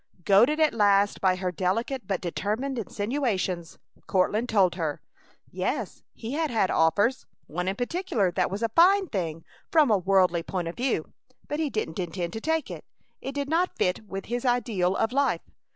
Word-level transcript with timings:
Goaded 0.25 0.59
at 0.59 0.73
last 0.73 1.21
by 1.21 1.35
her 1.35 1.51
delicate 1.51 2.07
but 2.07 2.21
determined 2.21 2.79
insinuations, 2.79 3.77
Courtland 4.07 4.49
told 4.49 4.73
her. 4.73 4.99
Yes, 5.51 6.01
he 6.15 6.33
had 6.33 6.49
had 6.49 6.71
offers; 6.71 7.27
one 7.45 7.67
in 7.67 7.75
particular 7.75 8.31
that 8.31 8.49
was 8.49 8.63
a 8.63 8.69
fine 8.69 9.09
thing 9.09 9.45
from 9.71 9.91
a 9.91 9.99
worldly 9.99 10.41
point 10.41 10.67
of 10.67 10.75
view, 10.75 11.13
but 11.47 11.59
he 11.59 11.69
didn't 11.69 11.99
intend 11.99 12.33
to 12.33 12.41
take 12.41 12.71
it. 12.71 12.83
It 13.21 13.35
did 13.35 13.47
not 13.47 13.77
fit 13.77 14.03
with 14.07 14.25
his 14.25 14.43
ideal 14.43 14.95
of 14.95 15.11
life. 15.11 15.41